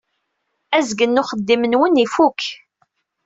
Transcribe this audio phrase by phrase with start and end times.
[0.77, 2.41] Azgen n uxeddim-nwen ifukk.